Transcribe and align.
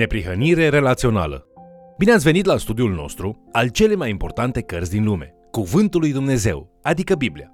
Neprihănire 0.00 0.68
relațională. 0.68 1.46
Bine 1.98 2.12
ați 2.12 2.24
venit 2.24 2.44
la 2.44 2.56
studiul 2.56 2.94
nostru 2.94 3.48
al 3.52 3.68
cele 3.68 3.94
mai 3.94 4.10
importante 4.10 4.60
cărți 4.60 4.90
din 4.90 5.04
lume, 5.04 5.34
Cuvântul 5.50 6.00
lui 6.00 6.12
Dumnezeu, 6.12 6.80
adică 6.82 7.14
Biblia. 7.14 7.50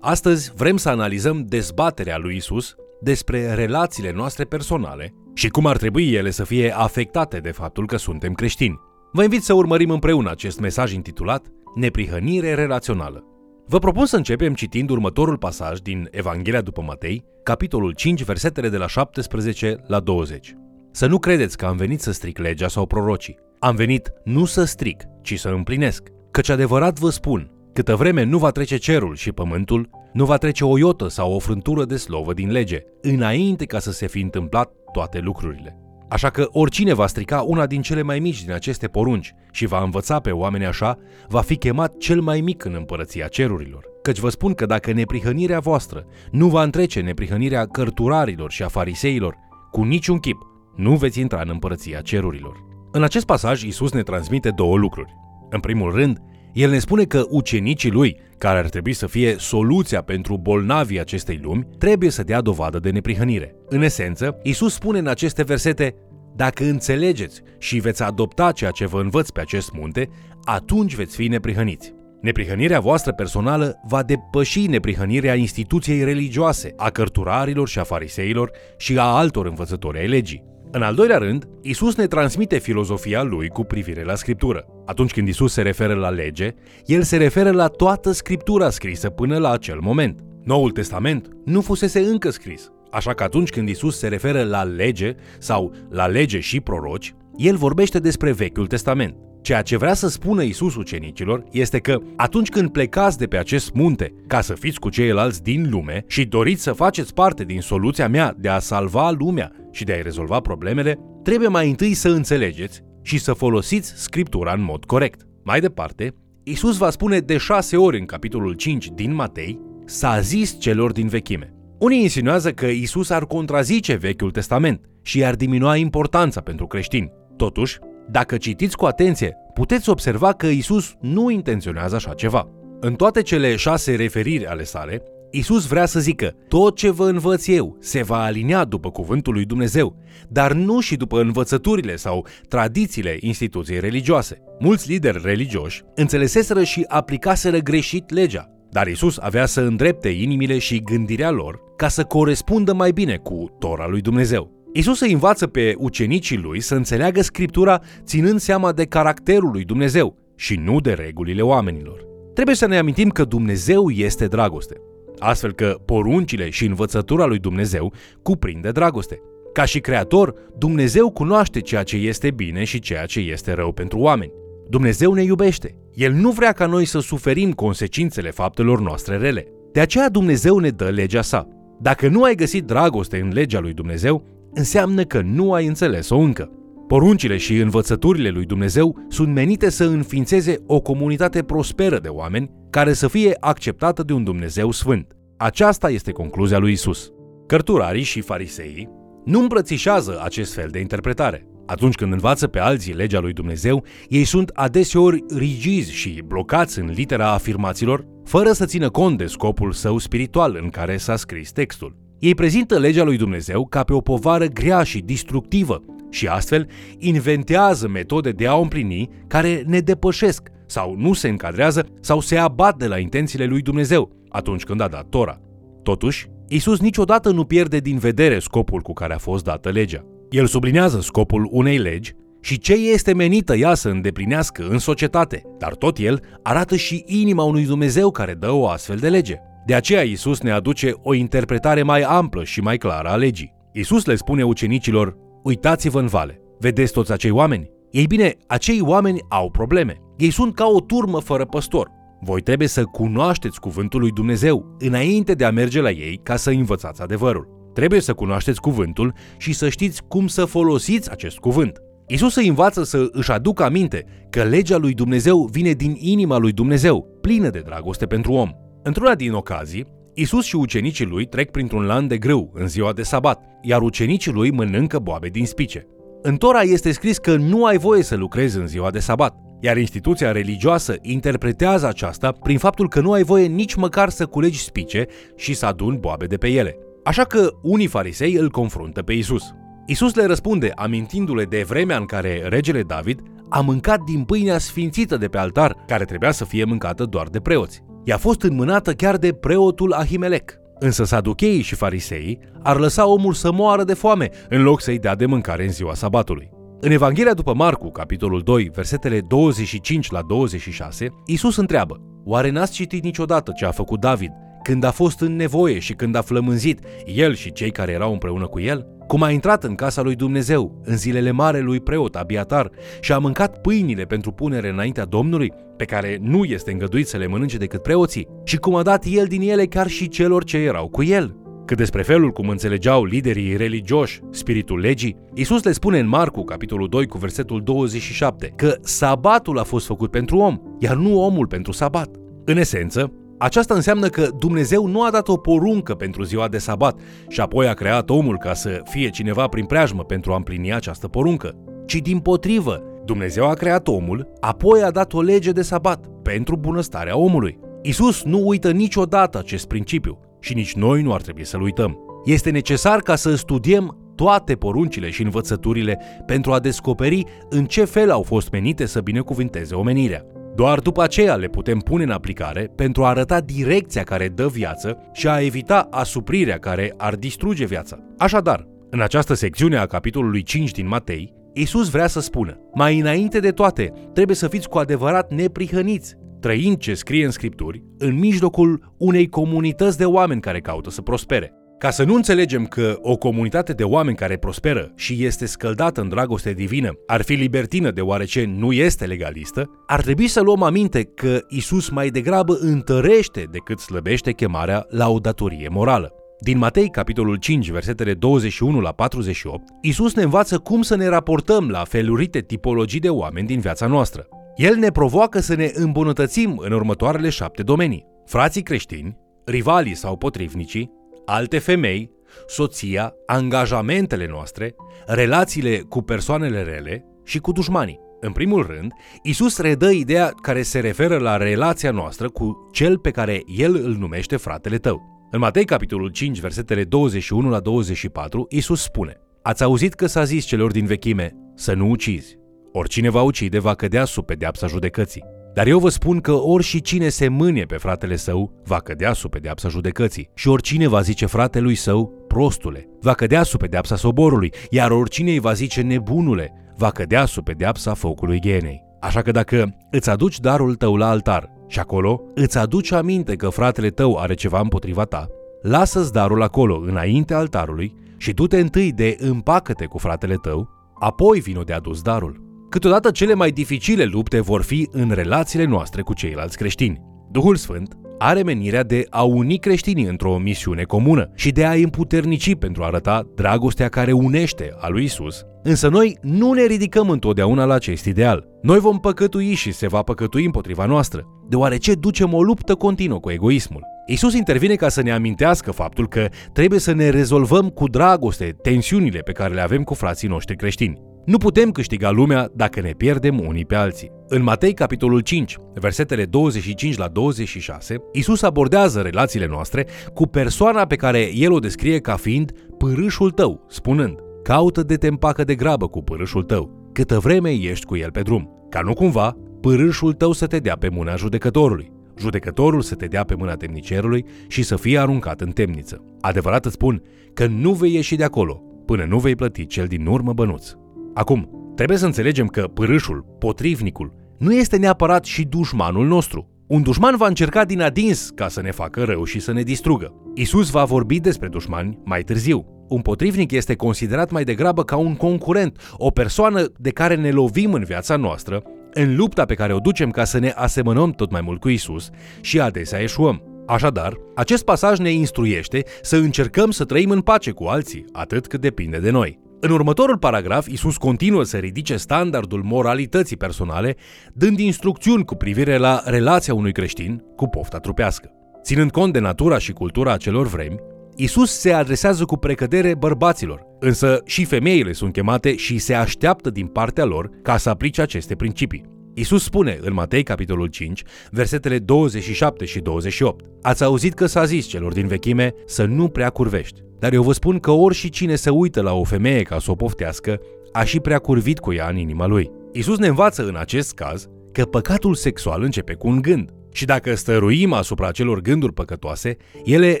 Astăzi 0.00 0.52
vrem 0.54 0.76
să 0.76 0.88
analizăm 0.88 1.44
dezbaterea 1.46 2.18
lui 2.18 2.36
Isus 2.36 2.74
despre 3.00 3.54
relațiile 3.54 4.12
noastre 4.12 4.44
personale 4.44 5.14
și 5.34 5.48
cum 5.48 5.66
ar 5.66 5.76
trebui 5.76 6.12
ele 6.12 6.30
să 6.30 6.44
fie 6.44 6.76
afectate 6.76 7.38
de 7.38 7.50
faptul 7.50 7.86
că 7.86 7.96
suntem 7.96 8.32
creștini. 8.32 8.80
Vă 9.12 9.22
invit 9.22 9.42
să 9.42 9.52
urmărim 9.52 9.90
împreună 9.90 10.30
acest 10.30 10.60
mesaj 10.60 10.92
intitulat 10.92 11.46
Neprihănire 11.74 12.54
relațională. 12.54 13.24
Vă 13.66 13.78
propun 13.78 14.06
să 14.06 14.16
începem 14.16 14.54
citind 14.54 14.90
următorul 14.90 15.38
pasaj 15.38 15.78
din 15.78 16.08
Evanghelia 16.10 16.60
după 16.60 16.82
Matei, 16.82 17.24
capitolul 17.42 17.92
5, 17.92 18.24
versetele 18.24 18.68
de 18.68 18.76
la 18.76 18.86
17 18.86 19.76
la 19.86 20.00
20. 20.00 20.56
Să 20.94 21.06
nu 21.06 21.18
credeți 21.18 21.56
că 21.56 21.66
am 21.66 21.76
venit 21.76 22.00
să 22.00 22.12
stric 22.12 22.38
legea 22.38 22.68
sau 22.68 22.86
prorocii. 22.86 23.38
Am 23.58 23.74
venit 23.74 24.12
nu 24.24 24.44
să 24.44 24.64
stric, 24.64 25.02
ci 25.22 25.38
să 25.38 25.48
împlinesc. 25.48 26.08
Căci 26.30 26.48
adevărat 26.48 26.98
vă 26.98 27.10
spun, 27.10 27.50
câtă 27.72 27.96
vreme 27.96 28.22
nu 28.22 28.38
va 28.38 28.50
trece 28.50 28.76
cerul 28.76 29.16
și 29.16 29.32
pământul, 29.32 29.90
nu 30.12 30.24
va 30.24 30.36
trece 30.36 30.64
o 30.64 30.78
iotă 30.78 31.08
sau 31.08 31.32
o 31.32 31.38
frântură 31.38 31.84
de 31.84 31.96
slovă 31.96 32.32
din 32.32 32.50
lege, 32.50 32.82
înainte 33.00 33.64
ca 33.64 33.78
să 33.78 33.92
se 33.92 34.06
fi 34.06 34.20
întâmplat 34.20 34.70
toate 34.92 35.18
lucrurile. 35.18 35.76
Așa 36.08 36.30
că 36.30 36.48
oricine 36.50 36.94
va 36.94 37.06
strica 37.06 37.40
una 37.40 37.66
din 37.66 37.82
cele 37.82 38.02
mai 38.02 38.18
mici 38.18 38.42
din 38.44 38.52
aceste 38.52 38.86
porunci 38.86 39.34
și 39.50 39.66
va 39.66 39.82
învăța 39.82 40.20
pe 40.20 40.30
oameni 40.30 40.66
așa, 40.66 40.98
va 41.28 41.40
fi 41.40 41.56
chemat 41.56 41.96
cel 41.96 42.20
mai 42.20 42.40
mic 42.40 42.64
în 42.64 42.74
împărăția 42.74 43.26
cerurilor. 43.26 43.84
Căci 44.02 44.18
vă 44.18 44.28
spun 44.28 44.54
că 44.54 44.66
dacă 44.66 44.92
neprihănirea 44.92 45.58
voastră 45.58 46.06
nu 46.30 46.48
va 46.48 46.62
întrece 46.62 47.00
neprihănirea 47.00 47.66
cărturarilor 47.66 48.50
și 48.50 48.62
a 48.62 48.68
fariseilor, 48.68 49.36
cu 49.70 49.82
niciun 49.82 50.18
chip 50.18 50.51
nu 50.76 50.96
veți 50.96 51.20
intra 51.20 51.40
în 51.40 51.48
împărăția 51.48 52.00
cerurilor. 52.00 52.56
În 52.92 53.02
acest 53.02 53.26
pasaj, 53.26 53.62
Isus 53.62 53.92
ne 53.92 54.02
transmite 54.02 54.50
două 54.50 54.76
lucruri. 54.76 55.14
În 55.50 55.60
primul 55.60 55.92
rând, 55.94 56.18
el 56.52 56.70
ne 56.70 56.78
spune 56.78 57.04
că 57.04 57.24
ucenicii 57.28 57.90
lui, 57.90 58.16
care 58.38 58.58
ar 58.58 58.68
trebui 58.68 58.92
să 58.92 59.06
fie 59.06 59.36
soluția 59.38 60.02
pentru 60.02 60.36
bolnavii 60.36 61.00
acestei 61.00 61.40
lumi, 61.42 61.66
trebuie 61.78 62.10
să 62.10 62.22
dea 62.22 62.40
dovadă 62.40 62.78
de 62.78 62.90
neprihănire. 62.90 63.54
În 63.68 63.82
esență, 63.82 64.38
Isus 64.42 64.72
spune 64.72 64.98
în 64.98 65.06
aceste 65.06 65.42
versete, 65.42 65.94
dacă 66.36 66.64
înțelegeți 66.64 67.42
și 67.58 67.78
veți 67.78 68.02
adopta 68.02 68.52
ceea 68.52 68.70
ce 68.70 68.86
vă 68.86 69.00
învăț 69.00 69.30
pe 69.30 69.40
acest 69.40 69.72
munte, 69.72 70.08
atunci 70.44 70.94
veți 70.94 71.16
fi 71.16 71.28
neprihăniți. 71.28 71.92
Neprihănirea 72.20 72.80
voastră 72.80 73.12
personală 73.12 73.80
va 73.88 74.02
depăși 74.02 74.66
neprihănirea 74.66 75.34
instituției 75.34 76.04
religioase, 76.04 76.72
a 76.76 76.90
cărturarilor 76.90 77.68
și 77.68 77.78
a 77.78 77.82
fariseilor 77.84 78.50
și 78.76 78.98
a 78.98 79.02
altor 79.02 79.46
învățători 79.46 79.98
ai 79.98 80.08
legii. 80.08 80.44
În 80.74 80.82
al 80.82 80.94
doilea 80.94 81.18
rând, 81.18 81.48
Isus 81.62 81.96
ne 81.96 82.06
transmite 82.06 82.58
filozofia 82.58 83.22
lui 83.22 83.48
cu 83.48 83.64
privire 83.64 84.04
la 84.04 84.14
Scriptură. 84.14 84.66
Atunci 84.86 85.12
când 85.12 85.28
Isus 85.28 85.52
se 85.52 85.62
referă 85.62 85.94
la 85.94 86.08
lege, 86.08 86.54
el 86.86 87.02
se 87.02 87.16
referă 87.16 87.50
la 87.50 87.66
toată 87.66 88.12
Scriptura 88.12 88.70
scrisă 88.70 89.10
până 89.10 89.38
la 89.38 89.50
acel 89.50 89.78
moment. 89.80 90.20
Noul 90.44 90.70
Testament 90.70 91.28
nu 91.44 91.60
fusese 91.60 92.00
încă 92.00 92.30
scris, 92.30 92.70
așa 92.90 93.14
că 93.14 93.22
atunci 93.22 93.50
când 93.50 93.68
Isus 93.68 93.98
se 93.98 94.08
referă 94.08 94.42
la 94.42 94.62
lege 94.62 95.14
sau 95.38 95.72
la 95.90 96.06
lege 96.06 96.40
și 96.40 96.60
proroci, 96.60 97.14
el 97.36 97.56
vorbește 97.56 97.98
despre 97.98 98.32
Vechiul 98.32 98.66
Testament. 98.66 99.14
Ceea 99.42 99.62
ce 99.62 99.76
vrea 99.76 99.94
să 99.94 100.08
spună 100.08 100.42
Isus 100.42 100.74
ucenicilor 100.74 101.44
este 101.50 101.78
că 101.78 101.98
atunci 102.16 102.48
când 102.48 102.70
plecați 102.70 103.18
de 103.18 103.26
pe 103.26 103.36
acest 103.36 103.72
munte 103.72 104.14
ca 104.26 104.40
să 104.40 104.54
fiți 104.54 104.80
cu 104.80 104.88
ceilalți 104.88 105.42
din 105.42 105.68
lume 105.70 106.04
și 106.06 106.24
doriți 106.24 106.62
să 106.62 106.72
faceți 106.72 107.14
parte 107.14 107.44
din 107.44 107.60
soluția 107.60 108.08
mea 108.08 108.34
de 108.38 108.48
a 108.48 108.58
salva 108.58 109.10
lumea 109.10 109.52
și 109.72 109.84
de 109.84 109.92
a-i 109.92 110.02
rezolva 110.02 110.40
problemele, 110.40 110.98
trebuie 111.22 111.48
mai 111.48 111.68
întâi 111.68 111.94
să 111.94 112.08
înțelegeți 112.08 112.82
și 113.02 113.18
să 113.18 113.32
folosiți 113.32 113.92
Scriptura 113.96 114.52
în 114.52 114.62
mod 114.62 114.84
corect. 114.84 115.20
Mai 115.44 115.60
departe, 115.60 116.14
Isus 116.42 116.76
va 116.76 116.90
spune 116.90 117.18
de 117.18 117.36
șase 117.36 117.76
ori 117.76 117.98
în 117.98 118.04
capitolul 118.04 118.52
5 118.52 118.88
din 118.94 119.14
Matei, 119.14 119.60
s-a 119.84 120.20
zis 120.20 120.58
celor 120.58 120.92
din 120.92 121.08
vechime. 121.08 121.54
Unii 121.78 122.02
insinuează 122.02 122.52
că 122.52 122.66
Isus 122.66 123.10
ar 123.10 123.26
contrazice 123.26 123.94
Vechiul 123.94 124.30
Testament 124.30 124.80
și 125.02 125.24
ar 125.24 125.34
diminua 125.34 125.76
importanța 125.76 126.40
pentru 126.40 126.66
creștini. 126.66 127.12
Totuși, 127.36 127.78
dacă 128.10 128.36
citiți 128.36 128.76
cu 128.76 128.84
atenție, 128.84 129.36
puteți 129.54 129.90
observa 129.90 130.32
că 130.32 130.46
Isus 130.46 130.94
nu 131.00 131.30
intenționează 131.30 131.94
așa 131.94 132.14
ceva. 132.14 132.48
În 132.80 132.94
toate 132.94 133.22
cele 133.22 133.56
șase 133.56 133.94
referiri 133.94 134.46
ale 134.46 134.64
sale, 134.64 135.02
Isus 135.34 135.66
vrea 135.66 135.86
să 135.86 136.00
zică, 136.00 136.34
tot 136.48 136.76
ce 136.76 136.90
vă 136.90 137.08
învăț 137.08 137.46
eu 137.46 137.76
se 137.80 138.02
va 138.02 138.22
alinea 138.22 138.64
după 138.64 138.90
cuvântul 138.90 139.32
lui 139.32 139.44
Dumnezeu, 139.44 139.96
dar 140.28 140.52
nu 140.52 140.80
și 140.80 140.96
după 140.96 141.20
învățăturile 141.20 141.96
sau 141.96 142.26
tradițiile 142.48 143.16
instituției 143.20 143.80
religioase. 143.80 144.42
Mulți 144.58 144.88
lideri 144.88 145.20
religioși 145.24 145.82
înțeleseseră 145.94 146.62
și 146.62 146.84
aplicaseră 146.88 147.58
greșit 147.58 148.10
legea, 148.10 148.50
dar 148.70 148.86
Isus 148.86 149.18
avea 149.18 149.46
să 149.46 149.60
îndrepte 149.60 150.08
inimile 150.08 150.58
și 150.58 150.82
gândirea 150.82 151.30
lor 151.30 151.60
ca 151.76 151.88
să 151.88 152.04
corespundă 152.04 152.72
mai 152.72 152.90
bine 152.90 153.16
cu 153.16 153.56
Tora 153.58 153.86
lui 153.86 154.00
Dumnezeu. 154.00 154.50
Isus 154.72 155.00
îi 155.00 155.12
învață 155.12 155.46
pe 155.46 155.74
ucenicii 155.78 156.38
lui 156.38 156.60
să 156.60 156.74
înțeleagă 156.74 157.22
Scriptura 157.22 157.80
ținând 158.04 158.40
seama 158.40 158.72
de 158.72 158.84
caracterul 158.84 159.50
lui 159.50 159.64
Dumnezeu 159.64 160.16
și 160.36 160.56
nu 160.56 160.80
de 160.80 160.92
regulile 160.92 161.42
oamenilor. 161.42 162.04
Trebuie 162.34 162.56
să 162.56 162.66
ne 162.66 162.78
amintim 162.78 163.08
că 163.08 163.24
Dumnezeu 163.24 163.90
este 163.90 164.26
dragoste, 164.26 164.76
astfel 165.22 165.52
că 165.52 165.76
poruncile 165.84 166.50
și 166.50 166.66
învățătura 166.66 167.24
lui 167.24 167.38
Dumnezeu 167.38 167.92
cuprinde 168.22 168.70
dragoste. 168.70 169.20
Ca 169.52 169.64
și 169.64 169.80
creator, 169.80 170.34
Dumnezeu 170.58 171.10
cunoaște 171.10 171.60
ceea 171.60 171.82
ce 171.82 171.96
este 171.96 172.30
bine 172.30 172.64
și 172.64 172.80
ceea 172.80 173.06
ce 173.06 173.20
este 173.20 173.52
rău 173.52 173.72
pentru 173.72 173.98
oameni. 173.98 174.32
Dumnezeu 174.68 175.12
ne 175.12 175.22
iubește. 175.22 175.76
El 175.94 176.12
nu 176.12 176.30
vrea 176.30 176.52
ca 176.52 176.66
noi 176.66 176.84
să 176.84 176.98
suferim 177.00 177.52
consecințele 177.52 178.30
faptelor 178.30 178.80
noastre 178.80 179.16
rele. 179.16 179.46
De 179.72 179.80
aceea 179.80 180.08
Dumnezeu 180.08 180.58
ne 180.58 180.68
dă 180.68 180.88
legea 180.88 181.22
sa. 181.22 181.48
Dacă 181.80 182.08
nu 182.08 182.22
ai 182.22 182.34
găsit 182.34 182.64
dragoste 182.64 183.20
în 183.20 183.30
legea 183.32 183.60
lui 183.60 183.72
Dumnezeu, 183.72 184.24
înseamnă 184.54 185.02
că 185.02 185.20
nu 185.20 185.52
ai 185.52 185.66
înțeles-o 185.66 186.16
încă. 186.16 186.50
Poruncile 186.92 187.36
și 187.36 187.56
învățăturile 187.56 188.28
lui 188.28 188.44
Dumnezeu 188.44 188.96
sunt 189.08 189.34
menite 189.34 189.70
să 189.70 189.84
înființeze 189.84 190.56
o 190.66 190.80
comunitate 190.80 191.42
prosperă 191.42 191.98
de 191.98 192.08
oameni 192.08 192.50
care 192.70 192.92
să 192.92 193.08
fie 193.08 193.36
acceptată 193.40 194.02
de 194.02 194.12
un 194.12 194.24
Dumnezeu 194.24 194.70
sfânt. 194.70 195.12
Aceasta 195.36 195.90
este 195.90 196.12
concluzia 196.12 196.58
lui 196.58 196.72
Isus. 196.72 197.10
Cărturarii 197.46 198.02
și 198.02 198.20
fariseii 198.20 198.88
nu 199.24 199.40
îmbrățișează 199.40 200.20
acest 200.24 200.54
fel 200.54 200.68
de 200.70 200.78
interpretare. 200.78 201.46
Atunci 201.66 201.94
când 201.94 202.12
învață 202.12 202.46
pe 202.46 202.58
alții 202.58 202.94
legea 202.94 203.20
lui 203.20 203.32
Dumnezeu, 203.32 203.84
ei 204.08 204.24
sunt 204.24 204.48
adeseori 204.48 205.24
rigizi 205.36 205.92
și 205.92 206.22
blocați 206.26 206.78
în 206.78 206.90
litera 206.94 207.32
afirmațiilor, 207.32 208.06
fără 208.24 208.52
să 208.52 208.64
țină 208.64 208.90
cont 208.90 209.18
de 209.18 209.26
scopul 209.26 209.72
său 209.72 209.98
spiritual 209.98 210.58
în 210.62 210.68
care 210.68 210.96
s-a 210.96 211.16
scris 211.16 211.52
textul. 211.52 211.96
Ei 212.18 212.34
prezintă 212.34 212.78
legea 212.78 213.04
lui 213.04 213.16
Dumnezeu 213.16 213.66
ca 213.66 213.82
pe 213.82 213.92
o 213.92 214.00
povară 214.00 214.46
grea 214.46 214.82
și 214.82 214.98
destructivă 214.98 215.82
și 216.12 216.26
astfel 216.26 216.68
inventează 216.98 217.88
metode 217.88 218.30
de 218.30 218.46
a 218.46 218.56
o 218.56 218.60
împlini 218.60 219.08
care 219.26 219.62
ne 219.66 219.78
depășesc 219.78 220.48
sau 220.66 220.94
nu 220.98 221.12
se 221.12 221.28
încadrează 221.28 221.86
sau 222.00 222.20
se 222.20 222.36
abat 222.36 222.76
de 222.76 222.86
la 222.86 222.98
intențiile 222.98 223.44
lui 223.44 223.62
Dumnezeu 223.62 224.10
atunci 224.28 224.64
când 224.64 224.80
a 224.80 224.88
dat 224.88 225.06
Tora. 225.08 225.40
Totuși, 225.82 226.26
Isus 226.48 226.80
niciodată 226.80 227.30
nu 227.30 227.44
pierde 227.44 227.78
din 227.78 227.98
vedere 227.98 228.38
scopul 228.38 228.80
cu 228.80 228.92
care 228.92 229.14
a 229.14 229.18
fost 229.18 229.44
dată 229.44 229.70
legea. 229.70 230.04
El 230.30 230.46
sublinează 230.46 231.00
scopul 231.00 231.48
unei 231.50 231.78
legi 231.78 232.12
și 232.40 232.58
ce 232.58 232.72
este 232.72 233.14
menită 233.14 233.54
ea 233.54 233.74
să 233.74 233.88
îndeplinească 233.88 234.66
în 234.68 234.78
societate, 234.78 235.42
dar 235.58 235.74
tot 235.74 235.98
el 235.98 236.20
arată 236.42 236.76
și 236.76 237.04
inima 237.06 237.42
unui 237.42 237.64
Dumnezeu 237.64 238.10
care 238.10 238.34
dă 238.34 238.50
o 238.50 238.68
astfel 238.68 238.96
de 238.96 239.08
lege. 239.08 239.36
De 239.66 239.74
aceea 239.74 240.02
Isus 240.02 240.40
ne 240.40 240.50
aduce 240.50 240.92
o 241.02 241.14
interpretare 241.14 241.82
mai 241.82 242.00
amplă 242.00 242.44
și 242.44 242.60
mai 242.60 242.76
clară 242.76 243.08
a 243.08 243.16
legii. 243.16 243.54
Isus 243.72 244.04
le 244.04 244.14
spune 244.14 244.42
ucenicilor, 244.42 245.16
uitați-vă 245.42 246.00
în 246.00 246.06
vale, 246.06 246.40
vedeți 246.58 246.92
toți 246.92 247.12
acei 247.12 247.30
oameni? 247.30 247.70
Ei 247.90 248.06
bine, 248.06 248.34
acei 248.46 248.80
oameni 248.80 249.20
au 249.28 249.50
probleme. 249.50 249.96
Ei 250.16 250.30
sunt 250.30 250.54
ca 250.54 250.66
o 250.66 250.80
turmă 250.80 251.20
fără 251.20 251.44
păstor. 251.44 251.88
Voi 252.20 252.40
trebuie 252.40 252.68
să 252.68 252.84
cunoașteți 252.84 253.60
cuvântul 253.60 254.00
lui 254.00 254.10
Dumnezeu 254.10 254.76
înainte 254.78 255.34
de 255.34 255.44
a 255.44 255.50
merge 255.50 255.80
la 255.80 255.90
ei 255.90 256.20
ca 256.22 256.36
să 256.36 256.50
învățați 256.50 257.02
adevărul. 257.02 257.70
Trebuie 257.74 258.00
să 258.00 258.12
cunoașteți 258.12 258.60
cuvântul 258.60 259.14
și 259.38 259.52
să 259.52 259.68
știți 259.68 260.02
cum 260.08 260.26
să 260.26 260.44
folosiți 260.44 261.10
acest 261.10 261.38
cuvânt. 261.38 261.78
Isus 262.06 262.34
îi 262.34 262.48
învață 262.48 262.84
să 262.84 263.08
își 263.10 263.32
aducă 263.32 263.64
aminte 263.64 264.04
că 264.30 264.42
legea 264.42 264.76
lui 264.76 264.94
Dumnezeu 264.94 265.48
vine 265.52 265.72
din 265.72 265.96
inima 265.98 266.36
lui 266.36 266.52
Dumnezeu, 266.52 267.18
plină 267.20 267.50
de 267.50 267.60
dragoste 267.60 268.06
pentru 268.06 268.32
om. 268.32 268.50
Într-una 268.82 269.14
din 269.14 269.32
ocazii, 269.32 269.86
Isus 270.14 270.44
și 270.44 270.56
ucenicii 270.56 271.06
lui 271.06 271.26
trec 271.26 271.50
printr-un 271.50 271.84
lan 271.84 272.06
de 272.06 272.18
grâu 272.18 272.50
în 272.54 272.68
ziua 272.68 272.92
de 272.92 273.02
sabat, 273.02 273.44
iar 273.62 273.82
ucenicii 273.82 274.32
lui 274.32 274.50
mănâncă 274.50 274.98
boabe 274.98 275.28
din 275.28 275.46
spice. 275.46 275.86
În 276.22 276.36
Tora 276.36 276.60
este 276.60 276.92
scris 276.92 277.18
că 277.18 277.36
nu 277.36 277.64
ai 277.64 277.78
voie 277.78 278.02
să 278.02 278.16
lucrezi 278.16 278.58
în 278.58 278.66
ziua 278.66 278.90
de 278.90 278.98
sabat, 278.98 279.36
iar 279.60 279.76
instituția 279.76 280.32
religioasă 280.32 280.94
interpretează 281.02 281.86
aceasta 281.86 282.32
prin 282.32 282.58
faptul 282.58 282.88
că 282.88 283.00
nu 283.00 283.12
ai 283.12 283.22
voie 283.22 283.46
nici 283.46 283.74
măcar 283.74 284.08
să 284.08 284.26
culegi 284.26 284.58
spice 284.58 285.06
și 285.36 285.54
să 285.54 285.66
aduni 285.66 285.98
boabe 285.98 286.26
de 286.26 286.36
pe 286.36 286.48
ele. 286.48 286.76
Așa 287.04 287.24
că 287.24 287.50
unii 287.62 287.86
farisei 287.86 288.34
îl 288.34 288.50
confruntă 288.50 289.02
pe 289.02 289.12
Isus. 289.12 289.54
Isus 289.86 290.14
le 290.14 290.24
răspunde, 290.24 290.72
amintindu-le 290.74 291.44
de 291.44 291.64
vremea 291.68 291.96
în 291.96 292.04
care 292.04 292.42
regele 292.48 292.82
David 292.82 293.20
a 293.48 293.60
mâncat 293.60 294.00
din 294.00 294.24
pâinea 294.24 294.58
sfințită 294.58 295.16
de 295.16 295.26
pe 295.26 295.38
altar, 295.38 295.76
care 295.86 296.04
trebuia 296.04 296.30
să 296.30 296.44
fie 296.44 296.64
mâncată 296.64 297.04
doar 297.04 297.28
de 297.28 297.40
preoți. 297.40 297.82
I-a 298.04 298.16
fost 298.16 298.42
înmânată 298.42 298.92
chiar 298.92 299.16
de 299.16 299.32
preotul 299.32 299.92
Ahimelec. 299.92 300.52
Însă 300.78 301.04
saducheii 301.04 301.62
și 301.62 301.74
fariseii 301.74 302.38
ar 302.62 302.78
lăsa 302.78 303.06
omul 303.06 303.32
să 303.32 303.52
moară 303.52 303.84
de 303.84 303.94
foame 303.94 304.30
în 304.48 304.62
loc 304.62 304.80
să-i 304.80 304.98
dea 304.98 305.14
de 305.14 305.26
mâncare 305.26 305.64
în 305.64 305.70
ziua 305.70 305.94
sabatului. 305.94 306.50
În 306.80 306.90
Evanghelia 306.90 307.34
după 307.34 307.54
Marcu, 307.54 307.90
capitolul 307.90 308.40
2, 308.40 308.70
versetele 308.74 309.20
25 309.20 310.10
la 310.10 310.20
26, 310.22 311.08
Isus 311.26 311.56
întreabă, 311.56 312.00
Oare 312.24 312.50
n-ați 312.50 312.72
citit 312.72 313.02
niciodată 313.02 313.52
ce 313.56 313.64
a 313.64 313.70
făcut 313.70 314.00
David 314.00 314.32
când 314.62 314.84
a 314.84 314.90
fost 314.90 315.20
în 315.20 315.36
nevoie 315.36 315.78
și 315.78 315.92
când 315.92 316.14
a 316.14 316.20
flămânzit, 316.20 316.80
el 317.04 317.34
și 317.34 317.52
cei 317.52 317.70
care 317.70 317.92
erau 317.92 318.12
împreună 318.12 318.46
cu 318.46 318.60
el? 318.60 318.86
Cum 319.06 319.22
a 319.22 319.30
intrat 319.30 319.64
în 319.64 319.74
casa 319.74 320.02
lui 320.02 320.14
Dumnezeu, 320.14 320.80
în 320.84 320.96
zilele 320.96 321.30
marelui 321.30 321.80
preot 321.80 322.14
Abiatar, 322.14 322.70
și 323.00 323.12
a 323.12 323.18
mâncat 323.18 323.60
pâinile 323.60 324.04
pentru 324.04 324.30
punere 324.30 324.68
înaintea 324.68 325.04
Domnului, 325.04 325.52
pe 325.76 325.84
care 325.84 326.18
nu 326.20 326.44
este 326.44 326.72
îngăduit 326.72 327.06
să 327.06 327.16
le 327.16 327.26
mănânce 327.26 327.56
decât 327.56 327.82
preoții, 327.82 328.28
și 328.44 328.56
cum 328.56 328.74
a 328.74 328.82
dat 328.82 329.04
el 329.08 329.26
din 329.26 329.40
ele 329.50 329.66
chiar 329.66 329.86
și 329.86 330.08
celor 330.08 330.44
ce 330.44 330.56
erau 330.56 330.88
cu 330.88 331.02
el. 331.02 331.36
Cât 331.64 331.76
despre 331.76 332.02
felul 332.02 332.30
cum 332.30 332.48
înțelegeau 332.48 333.04
liderii 333.04 333.56
religioși 333.56 334.20
spiritul 334.30 334.78
legii, 334.78 335.16
Isus 335.34 335.62
le 335.62 335.72
spune 335.72 335.98
în 335.98 336.08
Marcu, 336.08 336.44
capitolul 336.44 336.88
2, 336.88 337.06
cu 337.06 337.18
versetul 337.18 337.62
27, 337.62 338.52
că 338.56 338.74
sabatul 338.80 339.58
a 339.58 339.62
fost 339.62 339.86
făcut 339.86 340.10
pentru 340.10 340.36
om, 340.36 340.58
iar 340.78 340.96
nu 340.96 341.20
omul 341.20 341.46
pentru 341.46 341.72
sabat. 341.72 342.08
În 342.44 342.56
esență, 342.56 343.12
aceasta 343.42 343.74
înseamnă 343.74 344.08
că 344.08 344.28
Dumnezeu 344.38 344.86
nu 344.86 345.02
a 345.02 345.10
dat 345.10 345.28
o 345.28 345.36
poruncă 345.36 345.94
pentru 345.94 346.22
ziua 346.22 346.48
de 346.48 346.58
sabat 346.58 347.00
și 347.28 347.40
apoi 347.40 347.68
a 347.68 347.74
creat 347.74 348.10
omul 348.10 348.38
ca 348.38 348.54
să 348.54 348.80
fie 348.84 349.08
cineva 349.10 349.46
prin 349.46 349.64
preajmă 349.64 350.04
pentru 350.04 350.32
a 350.32 350.36
împlini 350.36 350.74
această 350.74 351.08
poruncă, 351.08 351.54
ci 351.86 351.94
din 351.94 352.18
potrivă, 352.18 352.82
Dumnezeu 353.04 353.48
a 353.48 353.54
creat 353.54 353.88
omul, 353.88 354.32
apoi 354.40 354.82
a 354.82 354.90
dat 354.90 355.12
o 355.12 355.22
lege 355.22 355.50
de 355.50 355.62
sabat 355.62 356.06
pentru 356.22 356.56
bunăstarea 356.56 357.16
omului. 357.16 357.58
Isus 357.82 358.22
nu 358.22 358.46
uită 358.46 358.70
niciodată 358.70 359.38
acest 359.38 359.66
principiu 359.66 360.18
și 360.40 360.54
nici 360.54 360.74
noi 360.74 361.02
nu 361.02 361.12
ar 361.12 361.20
trebui 361.20 361.44
să-l 361.44 361.62
uităm. 361.62 361.98
Este 362.24 362.50
necesar 362.50 363.00
ca 363.00 363.14
să 363.14 363.34
studiem 363.34 363.96
toate 364.14 364.54
poruncile 364.54 365.10
și 365.10 365.22
învățăturile 365.22 365.98
pentru 366.26 366.52
a 366.52 366.58
descoperi 366.58 367.24
în 367.48 367.64
ce 367.64 367.84
fel 367.84 368.10
au 368.10 368.22
fost 368.22 368.50
menite 368.50 368.86
să 368.86 369.00
binecuvinteze 369.00 369.74
omenirea. 369.74 370.26
Doar 370.54 370.78
după 370.78 371.02
aceea 371.02 371.34
le 371.34 371.46
putem 371.48 371.78
pune 371.78 372.02
în 372.02 372.10
aplicare 372.10 372.72
pentru 372.76 373.04
a 373.04 373.08
arăta 373.08 373.40
direcția 373.40 374.02
care 374.02 374.28
dă 374.28 374.46
viață 374.46 374.98
și 375.12 375.28
a 375.28 375.40
evita 375.40 375.88
asuprirea 375.90 376.58
care 376.58 376.94
ar 376.96 377.14
distruge 377.14 377.64
viața. 377.64 377.98
Așadar, 378.18 378.66
în 378.90 379.00
această 379.00 379.34
secțiune 379.34 379.76
a 379.76 379.86
capitolului 379.86 380.42
5 380.42 380.70
din 380.70 380.88
Matei, 380.88 381.32
Isus 381.54 381.90
vrea 381.90 382.06
să 382.06 382.20
spună, 382.20 382.58
mai 382.74 382.98
înainte 382.98 383.40
de 383.40 383.50
toate, 383.50 383.92
trebuie 384.12 384.36
să 384.36 384.48
fiți 384.48 384.68
cu 384.68 384.78
adevărat 384.78 385.32
neprihăniți, 385.32 386.14
trăind 386.40 386.76
ce 386.76 386.94
scrie 386.94 387.24
în 387.24 387.30
Scripturi, 387.30 387.82
în 387.98 388.18
mijlocul 388.18 388.94
unei 388.98 389.28
comunități 389.28 389.98
de 389.98 390.04
oameni 390.04 390.40
care 390.40 390.60
caută 390.60 390.90
să 390.90 391.02
prospere. 391.02 391.61
Ca 391.82 391.90
să 391.90 392.04
nu 392.04 392.14
înțelegem 392.14 392.66
că 392.66 392.98
o 393.00 393.16
comunitate 393.16 393.72
de 393.72 393.84
oameni 393.84 394.16
care 394.16 394.36
prosperă 394.36 394.92
și 394.96 395.24
este 395.24 395.46
scăldată 395.46 396.00
în 396.00 396.08
dragoste 396.08 396.52
divină 396.52 396.90
ar 397.06 397.22
fi 397.22 397.32
libertină 397.32 397.90
deoarece 397.90 398.44
nu 398.44 398.72
este 398.72 399.06
legalistă, 399.06 399.70
ar 399.86 400.00
trebui 400.00 400.26
să 400.26 400.40
luăm 400.40 400.62
aminte 400.62 401.04
că 401.04 401.38
Isus 401.48 401.88
mai 401.88 402.08
degrabă 402.08 402.56
întărește 402.60 403.48
decât 403.50 403.78
slăbește 403.78 404.32
chemarea 404.32 404.86
la 404.88 405.08
o 405.08 405.18
datorie 405.18 405.68
morală. 405.70 406.12
Din 406.40 406.58
Matei, 406.58 406.90
capitolul 406.90 407.36
5, 407.36 407.70
versetele 407.70 408.14
21 408.14 408.80
la 408.80 408.92
48, 408.92 409.62
Isus 409.80 410.14
ne 410.14 410.22
învață 410.22 410.58
cum 410.58 410.82
să 410.82 410.96
ne 410.96 411.06
raportăm 411.06 411.68
la 411.68 411.84
felurite 411.84 412.40
tipologii 412.40 413.00
de 413.00 413.10
oameni 413.10 413.46
din 413.46 413.60
viața 413.60 413.86
noastră. 413.86 414.28
El 414.56 414.76
ne 414.76 414.90
provoacă 414.90 415.40
să 415.40 415.54
ne 415.54 415.70
îmbunătățim 415.74 416.58
în 416.64 416.72
următoarele 416.72 417.28
șapte 417.28 417.62
domenii. 417.62 418.06
Frații 418.26 418.62
creștini, 418.62 419.16
rivalii 419.44 419.94
sau 419.94 420.16
potrivnicii, 420.16 421.00
alte 421.24 421.58
femei, 421.58 422.10
soția, 422.46 423.14
angajamentele 423.26 424.26
noastre, 424.30 424.74
relațiile 425.06 425.78
cu 425.78 426.02
persoanele 426.02 426.62
rele 426.62 427.04
și 427.24 427.38
cu 427.38 427.52
dușmanii. 427.52 428.00
În 428.20 428.32
primul 428.32 428.66
rând, 428.66 428.92
Isus 429.22 429.58
redă 429.58 429.90
ideea 429.90 430.30
care 430.42 430.62
se 430.62 430.80
referă 430.80 431.18
la 431.18 431.36
relația 431.36 431.90
noastră 431.90 432.28
cu 432.28 432.68
cel 432.72 432.98
pe 432.98 433.10
care 433.10 433.42
el 433.46 433.74
îl 433.74 433.96
numește 433.98 434.36
fratele 434.36 434.76
tău. 434.76 435.28
În 435.30 435.38
Matei 435.38 435.64
capitolul 435.64 436.08
5, 436.08 436.40
versetele 436.40 436.84
21 436.84 437.48
la 437.48 437.60
24, 437.60 438.46
Isus 438.48 438.82
spune 438.82 439.20
Ați 439.42 439.62
auzit 439.62 439.94
că 439.94 440.06
s-a 440.06 440.24
zis 440.24 440.44
celor 440.44 440.70
din 440.70 440.86
vechime 440.86 441.36
să 441.54 441.74
nu 441.74 441.90
ucizi. 441.90 442.38
Oricine 442.72 443.10
va 443.10 443.22
ucide 443.22 443.58
va 443.58 443.74
cădea 443.74 444.04
sub 444.04 444.24
pedeapsa 444.24 444.66
judecății. 444.66 445.24
Dar 445.54 445.66
eu 445.66 445.78
vă 445.78 445.88
spun 445.88 446.20
că 446.20 446.32
ori 446.32 446.62
și 446.62 446.80
cine 446.80 447.08
se 447.08 447.28
mânie 447.28 447.64
pe 447.64 447.76
fratele 447.76 448.16
său 448.16 448.52
va 448.64 448.78
cădea 448.78 449.12
sub 449.12 449.30
pedeapsa 449.30 449.68
judecății 449.68 450.30
și 450.34 450.48
oricine 450.48 450.88
va 450.88 451.00
zice 451.00 451.26
fratelui 451.26 451.74
său, 451.74 452.12
prostule, 452.28 452.88
va 453.00 453.14
cădea 453.14 453.42
sub 453.42 453.60
pedeapsa 453.60 453.96
soborului, 453.96 454.52
iar 454.70 454.90
oricine 454.90 455.30
îi 455.30 455.38
va 455.38 455.52
zice 455.52 455.80
nebunule, 455.80 456.52
va 456.76 456.90
cădea 456.90 457.24
sub 457.24 457.44
pedeapsa 457.44 457.94
focului 457.94 458.40
ghenei. 458.40 458.82
Așa 459.00 459.22
că 459.22 459.30
dacă 459.30 459.74
îți 459.90 460.10
aduci 460.10 460.40
darul 460.40 460.74
tău 460.74 460.96
la 460.96 461.08
altar 461.08 461.50
și 461.66 461.78
acolo 461.78 462.22
îți 462.34 462.58
aduci 462.58 462.92
aminte 462.92 463.36
că 463.36 463.48
fratele 463.48 463.90
tău 463.90 464.16
are 464.16 464.34
ceva 464.34 464.60
împotriva 464.60 465.04
ta, 465.04 465.26
lasă-ți 465.62 466.12
darul 466.12 466.42
acolo, 466.42 466.82
înainte 466.86 467.34
altarului, 467.34 467.94
și 468.16 468.32
du-te 468.32 468.58
întâi 468.58 468.92
de 468.92 469.16
împacă-te 469.18 469.84
cu 469.84 469.98
fratele 469.98 470.34
tău, 470.34 470.68
apoi 471.00 471.40
vino 471.40 471.62
de 471.62 471.72
adus 471.72 472.02
darul. 472.02 472.51
Câteodată 472.72 473.10
cele 473.10 473.34
mai 473.34 473.50
dificile 473.50 474.04
lupte 474.04 474.40
vor 474.40 474.62
fi 474.62 474.88
în 474.90 475.10
relațiile 475.14 475.64
noastre 475.64 476.02
cu 476.02 476.14
ceilalți 476.14 476.56
creștini. 476.56 477.00
Duhul 477.30 477.56
Sfânt 477.56 477.96
are 478.18 478.42
menirea 478.42 478.82
de 478.82 479.06
a 479.10 479.22
uni 479.22 479.58
creștinii 479.58 480.04
într-o 480.04 480.38
misiune 480.38 480.82
comună 480.82 481.30
și 481.34 481.50
de 481.50 481.64
a 481.64 481.72
împuternici 481.72 482.54
pentru 482.54 482.82
a 482.82 482.86
arăta 482.86 483.22
dragostea 483.34 483.88
care 483.88 484.12
unește 484.12 484.74
a 484.78 484.88
lui 484.88 485.04
Isus. 485.04 485.42
Însă 485.62 485.88
noi 485.88 486.18
nu 486.22 486.52
ne 486.52 486.64
ridicăm 486.64 487.10
întotdeauna 487.10 487.64
la 487.64 487.74
acest 487.74 488.04
ideal. 488.04 488.46
Noi 488.62 488.78
vom 488.78 488.98
păcătui 488.98 489.54
și 489.54 489.72
se 489.72 489.88
va 489.88 490.02
păcătui 490.02 490.44
împotriva 490.44 490.86
noastră, 490.86 491.22
deoarece 491.48 491.94
ducem 491.94 492.32
o 492.32 492.42
luptă 492.42 492.74
continuă 492.74 493.20
cu 493.20 493.30
egoismul. 493.30 493.82
Isus 494.06 494.34
intervine 494.34 494.74
ca 494.74 494.88
să 494.88 495.02
ne 495.02 495.12
amintească 495.12 495.70
faptul 495.70 496.08
că 496.08 496.28
trebuie 496.52 496.78
să 496.78 496.92
ne 496.92 497.08
rezolvăm 497.08 497.68
cu 497.68 497.88
dragoste 497.88 498.56
tensiunile 498.62 499.18
pe 499.18 499.32
care 499.32 499.54
le 499.54 499.60
avem 499.60 499.82
cu 499.82 499.94
frații 499.94 500.28
noștri 500.28 500.56
creștini. 500.56 501.11
Nu 501.24 501.38
putem 501.38 501.70
câștiga 501.70 502.10
lumea 502.10 502.50
dacă 502.54 502.80
ne 502.80 502.90
pierdem 502.90 503.40
unii 503.40 503.64
pe 503.64 503.74
alții. 503.74 504.10
În 504.28 504.42
Matei, 504.42 504.74
capitolul 504.74 505.20
5, 505.20 505.56
versetele 505.74 506.24
25 506.24 506.96
la 506.96 507.08
26, 507.08 507.96
Isus 508.12 508.42
abordează 508.42 509.00
relațiile 509.00 509.46
noastre 509.46 509.86
cu 510.14 510.26
persoana 510.26 510.86
pe 510.86 510.96
care 510.96 511.30
el 511.34 511.52
o 511.52 511.58
descrie 511.58 511.98
ca 511.98 512.16
fiind 512.16 512.52
pârâșul 512.78 513.30
tău, 513.30 513.66
spunând, 513.68 514.18
caută 514.42 514.82
de 514.82 514.96
te 514.96 515.06
împacă 515.06 515.44
de 515.44 515.54
grabă 515.54 515.88
cu 515.88 516.02
pârâșul 516.02 516.42
tău, 516.42 516.90
câtă 516.92 517.18
vreme 517.18 517.50
ești 517.50 517.86
cu 517.86 517.96
el 517.96 518.10
pe 518.10 518.20
drum, 518.20 518.66
ca 518.68 518.80
nu 518.80 518.94
cumva 518.94 519.36
pârâșul 519.60 520.12
tău 520.12 520.32
să 520.32 520.46
te 520.46 520.58
dea 520.58 520.76
pe 520.76 520.88
mâna 520.88 521.14
judecătorului, 521.14 521.92
judecătorul 522.18 522.80
să 522.80 522.94
te 522.94 523.06
dea 523.06 523.24
pe 523.24 523.34
mâna 523.34 523.54
temnicerului 523.54 524.24
și 524.48 524.62
să 524.62 524.76
fie 524.76 524.98
aruncat 524.98 525.40
în 525.40 525.50
temniță. 525.50 526.04
Adevărat 526.20 526.64
îți 526.64 526.74
spun 526.74 527.02
că 527.34 527.46
nu 527.46 527.72
vei 527.72 527.94
ieși 527.94 528.16
de 528.16 528.24
acolo 528.24 528.62
până 528.86 529.04
nu 529.04 529.18
vei 529.18 529.34
plăti 529.34 529.66
cel 529.66 529.86
din 529.86 530.06
urmă 530.06 530.32
bănuț. 530.32 530.72
Acum, 531.14 531.48
trebuie 531.74 531.98
să 531.98 532.06
înțelegem 532.06 532.46
că 532.46 532.62
pârâșul, 532.62 533.24
potrivnicul, 533.38 534.14
nu 534.38 534.54
este 534.54 534.76
neapărat 534.76 535.24
și 535.24 535.44
dușmanul 535.44 536.06
nostru. 536.06 536.48
Un 536.66 536.82
dușman 536.82 537.16
va 537.16 537.26
încerca 537.26 537.64
din 537.64 537.80
adins 537.80 538.30
ca 538.34 538.48
să 538.48 538.62
ne 538.62 538.70
facă 538.70 539.04
rău 539.04 539.24
și 539.24 539.40
să 539.40 539.52
ne 539.52 539.62
distrugă. 539.62 540.14
Isus 540.34 540.70
va 540.70 540.84
vorbi 540.84 541.20
despre 541.20 541.48
dușmani 541.48 541.98
mai 542.04 542.22
târziu. 542.22 542.66
Un 542.88 543.00
potrivnic 543.00 543.50
este 543.50 543.74
considerat 543.74 544.30
mai 544.30 544.44
degrabă 544.44 544.84
ca 544.84 544.96
un 544.96 545.16
concurent, 545.16 545.94
o 545.96 546.10
persoană 546.10 546.72
de 546.78 546.90
care 546.90 547.14
ne 547.14 547.30
lovim 547.30 547.72
în 547.72 547.84
viața 547.84 548.16
noastră, 548.16 548.62
în 548.92 549.16
lupta 549.16 549.44
pe 549.44 549.54
care 549.54 549.74
o 549.74 549.78
ducem 549.78 550.10
ca 550.10 550.24
să 550.24 550.38
ne 550.38 550.52
asemănăm 550.56 551.10
tot 551.10 551.30
mai 551.30 551.40
mult 551.40 551.60
cu 551.60 551.68
Isus 551.68 552.10
și 552.40 552.60
adesea 552.60 553.00
eșuăm. 553.00 553.42
Așadar, 553.66 554.16
acest 554.34 554.64
pasaj 554.64 554.98
ne 554.98 555.10
instruiește 555.10 555.84
să 556.02 556.16
încercăm 556.16 556.70
să 556.70 556.84
trăim 556.84 557.10
în 557.10 557.20
pace 557.20 557.50
cu 557.50 557.64
alții, 557.64 558.04
atât 558.12 558.46
cât 558.46 558.60
depinde 558.60 558.98
de 558.98 559.10
noi. 559.10 559.41
În 559.64 559.70
următorul 559.70 560.18
paragraf, 560.18 560.66
Isus 560.66 560.96
continuă 560.96 561.42
să 561.42 561.56
ridice 561.56 561.96
standardul 561.96 562.62
moralității 562.62 563.36
personale, 563.36 563.96
dând 564.32 564.58
instrucțiuni 564.58 565.24
cu 565.24 565.34
privire 565.34 565.76
la 565.76 566.02
relația 566.04 566.54
unui 566.54 566.72
creștin 566.72 567.22
cu 567.36 567.48
pofta 567.48 567.78
trupească. 567.78 568.30
Ținând 568.62 568.90
cont 568.90 569.12
de 569.12 569.18
natura 569.18 569.58
și 569.58 569.72
cultura 569.72 570.12
acelor 570.12 570.46
vremi, 570.46 570.76
Isus 571.16 571.58
se 571.58 571.72
adresează 571.72 572.24
cu 572.24 572.36
precădere 572.36 572.94
bărbaților, 572.94 573.66
însă 573.80 574.20
și 574.24 574.44
femeile 574.44 574.92
sunt 574.92 575.12
chemate 575.12 575.56
și 575.56 575.78
se 575.78 575.94
așteaptă 575.94 576.50
din 576.50 576.66
partea 576.66 577.04
lor 577.04 577.30
ca 577.42 577.56
să 577.56 577.68
aplice 577.68 578.00
aceste 578.00 578.34
principii. 578.34 578.84
Isus 579.14 579.42
spune 579.42 579.78
în 579.80 579.92
Matei 579.92 580.22
capitolul 580.22 580.66
5, 580.66 581.02
versetele 581.30 581.78
27 581.78 582.64
și 582.64 582.80
28. 582.80 583.44
Ați 583.62 583.84
auzit 583.84 584.14
că 584.14 584.26
s-a 584.26 584.44
zis 584.44 584.66
celor 584.66 584.92
din 584.92 585.06
vechime 585.06 585.54
să 585.66 585.84
nu 585.84 586.08
prea 586.08 586.30
curvești. 586.30 586.80
Dar 586.98 587.12
eu 587.12 587.22
vă 587.22 587.32
spun 587.32 587.58
că 587.58 587.70
ori 587.70 587.94
și 587.94 588.10
cine 588.10 588.34
se 588.34 588.50
uită 588.50 588.80
la 588.80 588.92
o 588.92 589.04
femeie 589.04 589.42
ca 589.42 589.58
să 589.58 589.70
o 589.70 589.74
poftească, 589.74 590.40
a 590.72 590.84
și 590.84 591.00
prea 591.00 591.18
curvit 591.18 591.58
cu 591.58 591.72
ea 591.72 591.88
în 591.88 591.96
inima 591.96 592.26
lui. 592.26 592.50
Isus 592.72 592.98
ne 592.98 593.06
învață 593.06 593.46
în 593.46 593.56
acest 593.56 593.92
caz 593.94 594.26
că 594.52 594.64
păcatul 594.64 595.14
sexual 595.14 595.62
începe 595.62 595.94
cu 595.94 596.08
un 596.08 596.20
gând. 596.20 596.50
Și 596.72 596.84
dacă 596.84 597.14
stăruim 597.14 597.72
asupra 597.72 598.10
celor 598.10 598.40
gânduri 598.40 598.72
păcătoase, 598.72 599.36
ele 599.64 600.00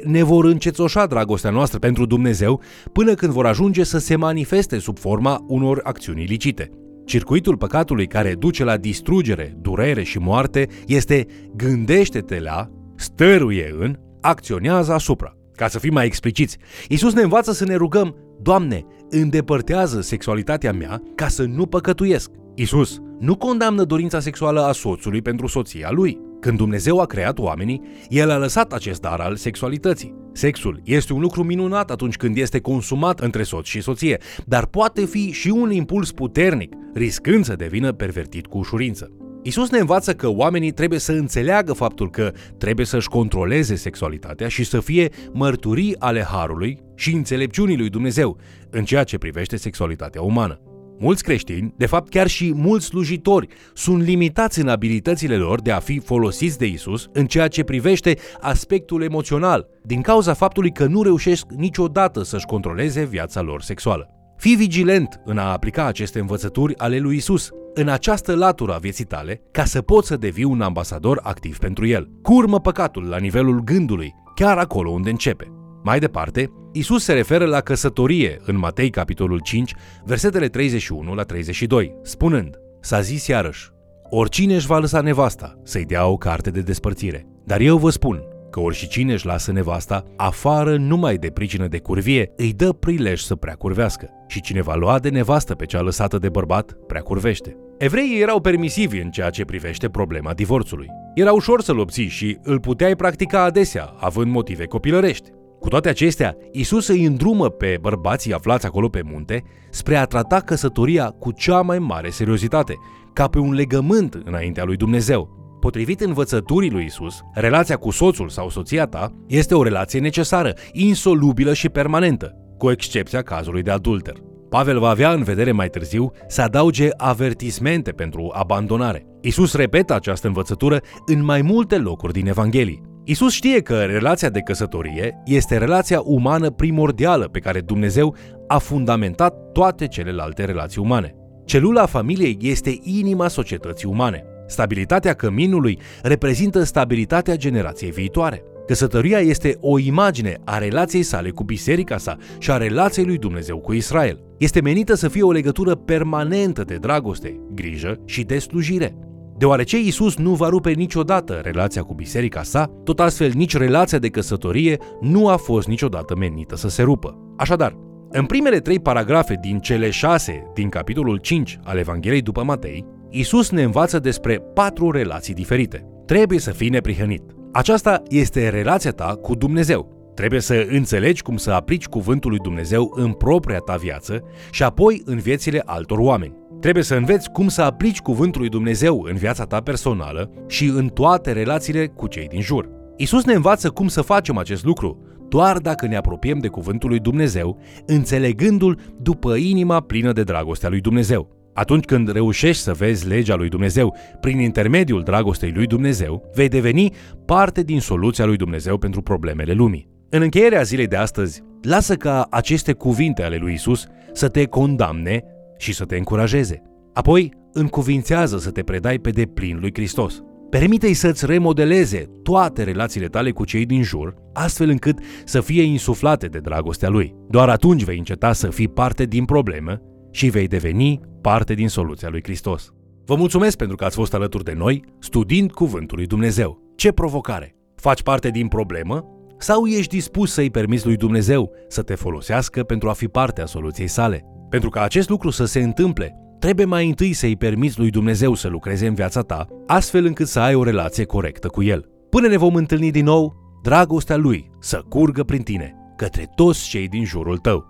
ne 0.04 0.22
vor 0.22 0.44
încețoșa 0.44 1.06
dragostea 1.06 1.50
noastră 1.50 1.78
pentru 1.78 2.06
Dumnezeu 2.06 2.62
până 2.92 3.14
când 3.14 3.32
vor 3.32 3.46
ajunge 3.46 3.84
să 3.84 3.98
se 3.98 4.16
manifeste 4.16 4.78
sub 4.78 4.98
forma 4.98 5.44
unor 5.48 5.80
acțiuni 5.82 6.22
ilicite. 6.22 6.70
Circuitul 7.12 7.56
păcatului 7.56 8.06
care 8.06 8.34
duce 8.34 8.64
la 8.64 8.76
distrugere, 8.76 9.56
durere 9.60 10.02
și 10.02 10.18
moarte 10.18 10.68
este 10.86 11.26
gândește-te 11.56 12.40
la, 12.40 12.68
stăruie 12.96 13.74
în, 13.78 13.96
acționează 14.20 14.92
asupra. 14.92 15.36
Ca 15.56 15.68
să 15.68 15.78
fim 15.78 15.92
mai 15.92 16.06
expliciți, 16.06 16.58
Isus 16.88 17.12
ne 17.12 17.22
învață 17.22 17.52
să 17.52 17.64
ne 17.64 17.74
rugăm, 17.74 18.16
Doamne, 18.40 18.84
îndepărtează 19.10 20.00
sexualitatea 20.00 20.72
mea 20.72 21.02
ca 21.14 21.28
să 21.28 21.42
nu 21.42 21.66
păcătuiesc. 21.66 22.30
Isus 22.54 22.98
nu 23.18 23.36
condamnă 23.36 23.84
dorința 23.84 24.20
sexuală 24.20 24.60
a 24.60 24.72
soțului 24.72 25.22
pentru 25.22 25.46
soția 25.46 25.90
lui. 25.90 26.18
Când 26.42 26.56
Dumnezeu 26.56 27.00
a 27.00 27.06
creat 27.06 27.38
oamenii, 27.38 27.82
El 28.08 28.30
a 28.30 28.38
lăsat 28.38 28.72
acest 28.72 29.00
dar 29.00 29.20
al 29.20 29.36
sexualității. 29.36 30.14
Sexul 30.32 30.80
este 30.84 31.12
un 31.12 31.20
lucru 31.20 31.42
minunat 31.42 31.90
atunci 31.90 32.16
când 32.16 32.36
este 32.36 32.60
consumat 32.60 33.20
între 33.20 33.42
soț 33.42 33.66
și 33.66 33.80
soție, 33.80 34.20
dar 34.46 34.66
poate 34.66 35.04
fi 35.04 35.30
și 35.30 35.48
un 35.48 35.72
impuls 35.72 36.12
puternic, 36.12 36.72
riscând 36.94 37.44
să 37.44 37.54
devină 37.54 37.92
pervertit 37.92 38.46
cu 38.46 38.58
ușurință. 38.58 39.10
Isus 39.42 39.70
ne 39.70 39.78
învață 39.78 40.14
că 40.14 40.28
oamenii 40.28 40.72
trebuie 40.72 40.98
să 40.98 41.12
înțeleagă 41.12 41.72
faptul 41.72 42.10
că 42.10 42.32
trebuie 42.58 42.86
să-și 42.86 43.08
controleze 43.08 43.74
sexualitatea 43.74 44.48
și 44.48 44.64
să 44.64 44.80
fie 44.80 45.10
mărturii 45.32 45.98
ale 45.98 46.22
harului 46.22 46.78
și 46.94 47.14
înțelepciunii 47.14 47.78
lui 47.78 47.88
Dumnezeu 47.88 48.38
în 48.70 48.84
ceea 48.84 49.04
ce 49.04 49.18
privește 49.18 49.56
sexualitatea 49.56 50.22
umană. 50.22 50.71
Mulți 51.04 51.22
creștini, 51.22 51.74
de 51.76 51.86
fapt 51.86 52.08
chiar 52.08 52.26
și 52.26 52.52
mulți 52.54 52.86
slujitori, 52.86 53.48
sunt 53.74 54.02
limitați 54.02 54.60
în 54.60 54.68
abilitățile 54.68 55.36
lor 55.36 55.60
de 55.60 55.72
a 55.72 55.78
fi 55.78 55.98
folosiți 55.98 56.58
de 56.58 56.66
Isus 56.66 57.08
în 57.12 57.26
ceea 57.26 57.48
ce 57.48 57.62
privește 57.62 58.16
aspectul 58.40 59.02
emoțional, 59.02 59.66
din 59.84 60.00
cauza 60.00 60.34
faptului 60.34 60.72
că 60.72 60.86
nu 60.86 61.02
reușesc 61.02 61.46
niciodată 61.56 62.22
să-și 62.22 62.46
controleze 62.46 63.04
viața 63.04 63.40
lor 63.40 63.62
sexuală. 63.62 64.08
Fii 64.36 64.56
vigilent 64.56 65.20
în 65.24 65.38
a 65.38 65.52
aplica 65.52 65.86
aceste 65.86 66.18
învățături 66.18 66.78
ale 66.78 66.98
lui 66.98 67.16
Isus 67.16 67.48
în 67.74 67.88
această 67.88 68.34
latură 68.34 68.74
a 68.74 68.78
vieții 68.78 69.04
tale 69.04 69.40
ca 69.50 69.64
să 69.64 69.82
poți 69.82 70.08
să 70.08 70.16
devii 70.16 70.44
un 70.44 70.60
ambasador 70.60 71.20
activ 71.22 71.58
pentru 71.58 71.86
el. 71.86 72.08
Curmă 72.22 72.60
păcatul 72.60 73.04
la 73.08 73.18
nivelul 73.18 73.60
gândului, 73.60 74.14
chiar 74.34 74.58
acolo 74.58 74.90
unde 74.90 75.10
începe. 75.10 75.52
Mai 75.84 75.98
departe, 75.98 76.50
Isus 76.74 77.04
se 77.04 77.12
referă 77.12 77.44
la 77.44 77.60
căsătorie 77.60 78.40
în 78.44 78.58
Matei 78.58 78.90
capitolul 78.90 79.40
5, 79.40 79.74
versetele 80.04 80.48
31 80.48 81.14
la 81.14 81.22
32, 81.22 81.94
spunând, 82.02 82.56
S-a 82.80 83.00
zis 83.00 83.26
iarăși, 83.26 83.70
oricine 84.10 84.54
își 84.54 84.66
va 84.66 84.78
lăsa 84.78 85.00
nevasta 85.00 85.60
să-i 85.64 85.84
dea 85.84 86.06
o 86.06 86.16
carte 86.16 86.50
de 86.50 86.60
despărțire. 86.60 87.26
Dar 87.44 87.60
eu 87.60 87.76
vă 87.76 87.90
spun 87.90 88.22
că 88.50 88.60
oricine 88.60 89.12
își 89.12 89.26
lasă 89.26 89.52
nevasta, 89.52 90.04
afară 90.16 90.76
numai 90.76 91.16
de 91.16 91.30
pricină 91.30 91.66
de 91.66 91.78
curvie, 91.78 92.32
îi 92.36 92.52
dă 92.52 92.72
prilej 92.72 93.20
să 93.20 93.34
prea 93.34 93.54
curvească. 93.54 94.08
Și 94.28 94.40
cine 94.40 94.62
va 94.62 94.74
lua 94.74 94.98
de 94.98 95.08
nevastă 95.08 95.54
pe 95.54 95.66
cea 95.66 95.80
lăsată 95.80 96.18
de 96.18 96.28
bărbat, 96.28 96.76
prea 96.86 97.00
curvește. 97.00 97.56
Evreii 97.78 98.20
erau 98.20 98.40
permisivi 98.40 99.00
în 99.00 99.10
ceea 99.10 99.30
ce 99.30 99.44
privește 99.44 99.88
problema 99.88 100.32
divorțului. 100.32 100.88
Era 101.14 101.32
ușor 101.32 101.62
să-l 101.62 101.78
obții 101.78 102.08
și 102.08 102.38
îl 102.42 102.60
puteai 102.60 102.96
practica 102.96 103.42
adesea, 103.42 103.94
având 103.98 104.30
motive 104.30 104.64
copilărești. 104.64 105.30
Cu 105.62 105.68
toate 105.68 105.88
acestea, 105.88 106.36
Isus 106.52 106.88
îi 106.88 107.04
îndrumă 107.04 107.48
pe 107.48 107.78
bărbații 107.80 108.32
aflați 108.32 108.66
acolo 108.66 108.88
pe 108.88 109.02
munte 109.04 109.42
spre 109.70 109.96
a 109.96 110.04
trata 110.04 110.40
căsătoria 110.40 111.06
cu 111.06 111.32
cea 111.32 111.60
mai 111.60 111.78
mare 111.78 112.10
seriozitate, 112.10 112.74
ca 113.12 113.28
pe 113.28 113.38
un 113.38 113.52
legământ 113.52 114.22
înaintea 114.24 114.64
lui 114.64 114.76
Dumnezeu. 114.76 115.28
Potrivit 115.60 116.00
învățăturii 116.00 116.70
lui 116.70 116.84
Isus, 116.84 117.20
relația 117.34 117.76
cu 117.76 117.90
soțul 117.90 118.28
sau 118.28 118.48
soția 118.48 118.86
ta 118.86 119.12
este 119.26 119.54
o 119.54 119.62
relație 119.62 120.00
necesară, 120.00 120.54
insolubilă 120.72 121.52
și 121.52 121.68
permanentă, 121.68 122.36
cu 122.58 122.70
excepția 122.70 123.22
cazului 123.22 123.62
de 123.62 123.70
adulter. 123.70 124.14
Pavel 124.48 124.78
va 124.78 124.88
avea 124.88 125.12
în 125.12 125.22
vedere 125.22 125.52
mai 125.52 125.68
târziu 125.68 126.12
să 126.28 126.42
adauge 126.42 126.88
avertismente 126.96 127.90
pentru 127.90 128.30
abandonare. 128.34 129.06
Isus 129.20 129.54
repetă 129.54 129.94
această 129.94 130.26
învățătură 130.26 130.80
în 131.06 131.24
mai 131.24 131.42
multe 131.42 131.78
locuri 131.78 132.12
din 132.12 132.26
Evanghelii. 132.26 132.91
Isus 133.04 133.32
știe 133.32 133.60
că 133.60 133.84
relația 133.84 134.28
de 134.28 134.40
căsătorie 134.40 135.22
este 135.24 135.58
relația 135.58 136.00
umană 136.04 136.50
primordială 136.50 137.24
pe 137.24 137.38
care 137.38 137.60
Dumnezeu 137.60 138.16
a 138.46 138.58
fundamentat 138.58 139.52
toate 139.52 139.86
celelalte 139.86 140.44
relații 140.44 140.80
umane. 140.80 141.14
Celula 141.44 141.86
familiei 141.86 142.36
este 142.40 142.78
inima 142.82 143.28
societății 143.28 143.88
umane. 143.88 144.24
Stabilitatea 144.46 145.14
căminului 145.14 145.78
reprezintă 146.02 146.62
stabilitatea 146.62 147.36
generației 147.36 147.90
viitoare. 147.90 148.42
Căsătoria 148.66 149.18
este 149.18 149.56
o 149.60 149.78
imagine 149.78 150.36
a 150.44 150.58
relației 150.58 151.02
sale 151.02 151.30
cu 151.30 151.44
biserica 151.44 151.98
sa 151.98 152.16
și 152.38 152.50
a 152.50 152.56
relației 152.56 153.04
lui 153.04 153.18
Dumnezeu 153.18 153.58
cu 153.58 153.72
Israel. 153.72 154.20
Este 154.38 154.60
menită 154.60 154.94
să 154.94 155.08
fie 155.08 155.22
o 155.22 155.32
legătură 155.32 155.74
permanentă 155.74 156.64
de 156.64 156.76
dragoste, 156.76 157.40
grijă 157.54 158.00
și 158.04 158.22
de 158.22 158.38
slujire. 158.38 158.94
Deoarece 159.38 159.78
Isus 159.78 160.16
nu 160.16 160.34
va 160.34 160.48
rupe 160.48 160.70
niciodată 160.70 161.40
relația 161.42 161.82
cu 161.82 161.94
biserica 161.94 162.42
sa, 162.42 162.70
tot 162.84 163.00
astfel 163.00 163.30
nici 163.34 163.56
relația 163.56 163.98
de 163.98 164.08
căsătorie 164.08 164.78
nu 165.00 165.28
a 165.28 165.36
fost 165.36 165.68
niciodată 165.68 166.16
menită 166.16 166.56
să 166.56 166.68
se 166.68 166.82
rupă. 166.82 167.18
Așadar, 167.36 167.76
în 168.10 168.24
primele 168.24 168.58
trei 168.58 168.80
paragrafe 168.80 169.38
din 169.40 169.58
cele 169.58 169.90
șase 169.90 170.50
din 170.54 170.68
capitolul 170.68 171.16
5 171.16 171.58
al 171.64 171.78
Evangheliei 171.78 172.22
după 172.22 172.42
Matei, 172.42 172.84
Isus 173.10 173.50
ne 173.50 173.62
învață 173.62 173.98
despre 173.98 174.38
patru 174.54 174.90
relații 174.90 175.34
diferite. 175.34 175.86
Trebuie 176.06 176.38
să 176.38 176.50
fii 176.50 176.68
neprihănit. 176.68 177.22
Aceasta 177.52 178.02
este 178.08 178.48
relația 178.48 178.90
ta 178.90 179.18
cu 179.22 179.34
Dumnezeu. 179.34 180.12
Trebuie 180.14 180.40
să 180.40 180.66
înțelegi 180.70 181.22
cum 181.22 181.36
să 181.36 181.50
aplici 181.50 181.86
cuvântul 181.86 182.30
lui 182.30 182.38
Dumnezeu 182.38 182.92
în 182.94 183.12
propria 183.12 183.58
ta 183.58 183.76
viață 183.76 184.22
și 184.50 184.62
apoi 184.62 185.02
în 185.04 185.18
viețile 185.18 185.62
altor 185.64 185.98
oameni. 185.98 186.41
Trebuie 186.62 186.82
să 186.82 186.94
înveți 186.94 187.30
cum 187.30 187.48
să 187.48 187.62
aplici 187.62 188.00
cuvântul 188.00 188.40
lui 188.40 188.50
Dumnezeu 188.50 189.02
în 189.02 189.16
viața 189.16 189.44
ta 189.44 189.60
personală 189.60 190.30
și 190.48 190.64
în 190.64 190.88
toate 190.88 191.32
relațiile 191.32 191.86
cu 191.86 192.06
cei 192.06 192.26
din 192.26 192.40
jur. 192.40 192.68
Isus 192.96 193.24
ne 193.24 193.32
învață 193.32 193.70
cum 193.70 193.88
să 193.88 194.02
facem 194.02 194.38
acest 194.38 194.64
lucru, 194.64 194.98
doar 195.28 195.58
dacă 195.58 195.86
ne 195.86 195.96
apropiem 195.96 196.38
de 196.38 196.48
cuvântul 196.48 196.88
lui 196.88 196.98
Dumnezeu, 196.98 197.58
înțelegându-l 197.86 198.78
după 199.00 199.34
inima 199.34 199.80
plină 199.80 200.12
de 200.12 200.22
dragostea 200.22 200.68
lui 200.68 200.80
Dumnezeu. 200.80 201.50
Atunci 201.54 201.84
când 201.84 202.12
reușești 202.12 202.62
să 202.62 202.72
vezi 202.72 203.06
legea 203.06 203.34
lui 203.34 203.48
Dumnezeu 203.48 203.96
prin 204.20 204.38
intermediul 204.38 205.02
dragostei 205.02 205.52
lui 205.54 205.66
Dumnezeu, 205.66 206.30
vei 206.34 206.48
deveni 206.48 206.92
parte 207.24 207.62
din 207.62 207.80
soluția 207.80 208.24
lui 208.24 208.36
Dumnezeu 208.36 208.78
pentru 208.78 209.02
problemele 209.02 209.52
lumii. 209.52 209.88
În 210.10 210.22
încheierea 210.22 210.62
zilei 210.62 210.86
de 210.86 210.96
astăzi, 210.96 211.42
lasă 211.62 211.94
ca 211.94 212.26
aceste 212.30 212.72
cuvinte 212.72 213.22
ale 213.22 213.36
lui 213.36 213.52
Isus 213.52 213.86
să 214.12 214.28
te 214.28 214.44
condamne 214.44 215.24
și 215.62 215.72
să 215.72 215.84
te 215.84 215.96
încurajeze. 215.96 216.62
Apoi, 216.92 217.32
încuvințează 217.52 218.38
să 218.38 218.50
te 218.50 218.62
predai 218.62 218.98
pe 218.98 219.10
deplin 219.10 219.58
lui 219.60 219.70
Hristos. 219.74 220.22
Permite-i 220.50 220.92
să-ți 220.92 221.26
remodeleze 221.26 222.10
toate 222.22 222.62
relațiile 222.62 223.06
tale 223.06 223.30
cu 223.30 223.44
cei 223.44 223.66
din 223.66 223.82
jur, 223.82 224.14
astfel 224.32 224.68
încât 224.68 224.98
să 225.24 225.40
fie 225.40 225.62
insuflate 225.62 226.26
de 226.26 226.38
dragostea 226.38 226.88
lui. 226.88 227.14
Doar 227.28 227.48
atunci 227.48 227.84
vei 227.84 227.98
înceta 227.98 228.32
să 228.32 228.48
fii 228.48 228.68
parte 228.68 229.04
din 229.04 229.24
problemă 229.24 229.80
și 230.10 230.28
vei 230.28 230.46
deveni 230.46 231.00
parte 231.20 231.54
din 231.54 231.68
soluția 231.68 232.08
lui 232.08 232.22
Hristos. 232.22 232.72
Vă 233.04 233.14
mulțumesc 233.14 233.56
pentru 233.56 233.76
că 233.76 233.84
ați 233.84 233.96
fost 233.96 234.14
alături 234.14 234.44
de 234.44 234.52
noi 234.56 234.84
studiind 234.98 235.52
Cuvântul 235.52 235.96
lui 235.96 236.06
Dumnezeu. 236.06 236.72
Ce 236.76 236.92
provocare! 236.92 237.56
Faci 237.74 238.02
parte 238.02 238.30
din 238.30 238.48
problemă 238.48 239.04
sau 239.38 239.66
ești 239.66 239.94
dispus 239.94 240.32
să-i 240.32 240.50
permiți 240.50 240.86
lui 240.86 240.96
Dumnezeu 240.96 241.52
să 241.68 241.82
te 241.82 241.94
folosească 241.94 242.62
pentru 242.62 242.88
a 242.88 242.92
fi 242.92 243.08
parte 243.08 243.42
a 243.42 243.46
soluției 243.46 243.88
sale? 243.88 244.31
Pentru 244.52 244.70
ca 244.70 244.82
acest 244.82 245.08
lucru 245.08 245.30
să 245.30 245.44
se 245.44 245.62
întâmple, 245.62 246.16
trebuie 246.38 246.66
mai 246.66 246.88
întâi 246.88 247.12
să-i 247.12 247.36
permiți 247.36 247.78
lui 247.78 247.90
Dumnezeu 247.90 248.34
să 248.34 248.48
lucreze 248.48 248.86
în 248.86 248.94
viața 248.94 249.20
ta, 249.20 249.46
astfel 249.66 250.04
încât 250.04 250.26
să 250.26 250.40
ai 250.40 250.54
o 250.54 250.62
relație 250.62 251.04
corectă 251.04 251.48
cu 251.48 251.62
El. 251.62 251.88
Până 252.10 252.28
ne 252.28 252.36
vom 252.36 252.54
întâlni 252.54 252.90
din 252.90 253.04
nou, 253.04 253.34
dragostea 253.62 254.16
Lui 254.16 254.50
să 254.60 254.84
curgă 254.88 255.22
prin 255.22 255.42
tine, 255.42 255.74
către 255.96 256.32
toți 256.34 256.68
cei 256.68 256.88
din 256.88 257.04
jurul 257.04 257.38
tău. 257.38 257.64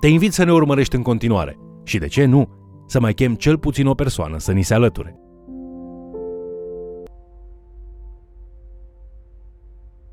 Te 0.00 0.06
invit 0.06 0.32
să 0.32 0.44
ne 0.44 0.52
urmărești 0.52 0.96
în 0.96 1.02
continuare 1.02 1.58
și, 1.84 1.98
de 1.98 2.06
ce 2.06 2.24
nu, 2.24 2.48
să 2.86 3.00
mai 3.00 3.14
chem 3.14 3.34
cel 3.34 3.58
puțin 3.58 3.86
o 3.86 3.94
persoană 3.94 4.38
să 4.38 4.52
ni 4.52 4.62
se 4.62 4.74
alăture. 4.74 5.18